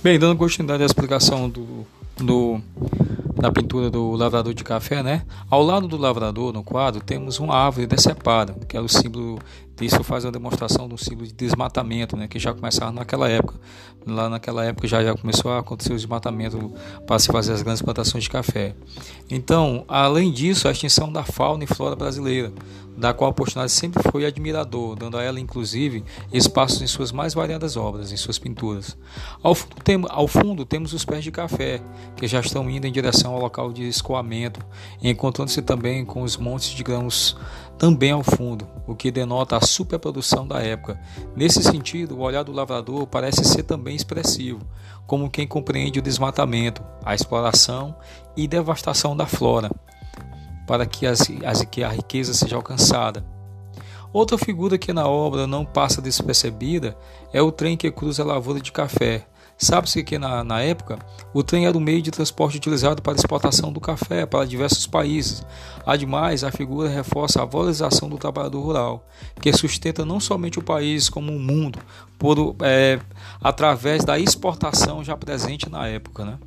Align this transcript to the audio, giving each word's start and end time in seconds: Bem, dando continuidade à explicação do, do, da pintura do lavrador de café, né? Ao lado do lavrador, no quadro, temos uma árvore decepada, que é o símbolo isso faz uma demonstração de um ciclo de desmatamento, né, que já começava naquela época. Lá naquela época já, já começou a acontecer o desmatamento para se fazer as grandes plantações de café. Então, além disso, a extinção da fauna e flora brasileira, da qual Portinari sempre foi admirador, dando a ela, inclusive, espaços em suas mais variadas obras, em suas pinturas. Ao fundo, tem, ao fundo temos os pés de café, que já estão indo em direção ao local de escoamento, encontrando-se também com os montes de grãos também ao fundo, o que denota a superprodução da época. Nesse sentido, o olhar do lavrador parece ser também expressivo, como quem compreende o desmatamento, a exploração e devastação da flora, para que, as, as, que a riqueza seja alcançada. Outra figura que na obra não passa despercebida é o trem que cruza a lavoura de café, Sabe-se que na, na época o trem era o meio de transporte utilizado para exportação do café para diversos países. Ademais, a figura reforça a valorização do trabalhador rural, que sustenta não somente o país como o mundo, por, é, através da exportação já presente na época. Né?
Bem, 0.00 0.16
dando 0.16 0.36
continuidade 0.36 0.84
à 0.84 0.86
explicação 0.86 1.50
do, 1.50 1.84
do, 2.16 2.60
da 3.34 3.50
pintura 3.50 3.90
do 3.90 4.12
lavrador 4.12 4.54
de 4.54 4.62
café, 4.62 5.02
né? 5.02 5.22
Ao 5.50 5.60
lado 5.60 5.88
do 5.88 5.96
lavrador, 5.96 6.52
no 6.52 6.62
quadro, 6.62 7.00
temos 7.00 7.40
uma 7.40 7.56
árvore 7.56 7.88
decepada, 7.88 8.54
que 8.68 8.76
é 8.76 8.80
o 8.80 8.88
símbolo 8.88 9.40
isso 9.84 10.02
faz 10.02 10.24
uma 10.24 10.32
demonstração 10.32 10.88
de 10.88 10.94
um 10.94 10.96
ciclo 10.96 11.26
de 11.26 11.32
desmatamento, 11.32 12.16
né, 12.16 12.26
que 12.26 12.38
já 12.38 12.52
começava 12.52 12.92
naquela 12.92 13.28
época. 13.28 13.58
Lá 14.06 14.28
naquela 14.28 14.64
época 14.64 14.88
já, 14.88 15.02
já 15.02 15.14
começou 15.14 15.50
a 15.52 15.58
acontecer 15.58 15.92
o 15.92 15.96
desmatamento 15.96 16.72
para 17.06 17.18
se 17.18 17.28
fazer 17.28 17.52
as 17.52 17.62
grandes 17.62 17.82
plantações 17.82 18.24
de 18.24 18.30
café. 18.30 18.74
Então, 19.30 19.84
além 19.86 20.32
disso, 20.32 20.66
a 20.66 20.70
extinção 20.70 21.12
da 21.12 21.22
fauna 21.22 21.64
e 21.64 21.66
flora 21.66 21.94
brasileira, 21.94 22.52
da 22.98 23.14
qual 23.14 23.32
Portinari 23.32 23.70
sempre 23.70 24.02
foi 24.10 24.26
admirador, 24.26 24.96
dando 24.96 25.16
a 25.16 25.22
ela, 25.22 25.38
inclusive, 25.38 26.04
espaços 26.32 26.82
em 26.82 26.86
suas 26.86 27.12
mais 27.12 27.32
variadas 27.32 27.76
obras, 27.76 28.10
em 28.10 28.16
suas 28.16 28.40
pinturas. 28.40 28.96
Ao 29.40 29.54
fundo, 29.54 29.76
tem, 29.84 30.04
ao 30.08 30.26
fundo 30.26 30.64
temos 30.64 30.92
os 30.92 31.04
pés 31.04 31.22
de 31.22 31.30
café, 31.30 31.80
que 32.16 32.26
já 32.26 32.40
estão 32.40 32.68
indo 32.68 32.88
em 32.88 32.92
direção 32.92 33.34
ao 33.34 33.40
local 33.40 33.72
de 33.72 33.86
escoamento, 33.86 34.60
encontrando-se 35.00 35.62
também 35.62 36.04
com 36.04 36.22
os 36.22 36.36
montes 36.36 36.70
de 36.70 36.82
grãos 36.82 37.36
também 37.78 38.10
ao 38.10 38.24
fundo, 38.24 38.66
o 38.86 38.94
que 38.94 39.10
denota 39.10 39.56
a 39.56 39.60
superprodução 39.60 40.46
da 40.46 40.60
época. 40.60 41.00
Nesse 41.36 41.62
sentido, 41.62 42.16
o 42.16 42.20
olhar 42.20 42.42
do 42.42 42.52
lavrador 42.52 43.06
parece 43.06 43.44
ser 43.44 43.62
também 43.62 43.94
expressivo, 43.94 44.66
como 45.06 45.30
quem 45.30 45.46
compreende 45.46 46.00
o 46.00 46.02
desmatamento, 46.02 46.82
a 47.04 47.14
exploração 47.14 47.94
e 48.36 48.48
devastação 48.48 49.16
da 49.16 49.26
flora, 49.26 49.70
para 50.66 50.84
que, 50.84 51.06
as, 51.06 51.20
as, 51.44 51.64
que 51.64 51.84
a 51.84 51.88
riqueza 51.88 52.34
seja 52.34 52.56
alcançada. 52.56 53.24
Outra 54.12 54.36
figura 54.36 54.76
que 54.76 54.92
na 54.92 55.06
obra 55.06 55.46
não 55.46 55.64
passa 55.64 56.02
despercebida 56.02 56.96
é 57.32 57.40
o 57.40 57.52
trem 57.52 57.76
que 57.76 57.90
cruza 57.90 58.22
a 58.22 58.26
lavoura 58.26 58.60
de 58.60 58.72
café, 58.72 59.26
Sabe-se 59.58 60.04
que 60.04 60.18
na, 60.18 60.44
na 60.44 60.60
época 60.60 61.00
o 61.34 61.42
trem 61.42 61.66
era 61.66 61.76
o 61.76 61.80
meio 61.80 62.00
de 62.00 62.12
transporte 62.12 62.56
utilizado 62.56 63.02
para 63.02 63.16
exportação 63.16 63.72
do 63.72 63.80
café 63.80 64.24
para 64.24 64.46
diversos 64.46 64.86
países. 64.86 65.44
Ademais, 65.84 66.44
a 66.44 66.52
figura 66.52 66.88
reforça 66.88 67.42
a 67.42 67.44
valorização 67.44 68.08
do 68.08 68.16
trabalhador 68.16 68.60
rural, 68.60 69.06
que 69.40 69.52
sustenta 69.52 70.04
não 70.04 70.20
somente 70.20 70.60
o 70.60 70.62
país 70.62 71.08
como 71.08 71.34
o 71.34 71.40
mundo, 71.40 71.80
por, 72.16 72.54
é, 72.62 73.00
através 73.40 74.04
da 74.04 74.16
exportação 74.16 75.02
já 75.02 75.16
presente 75.16 75.68
na 75.68 75.88
época. 75.88 76.24
Né? 76.24 76.38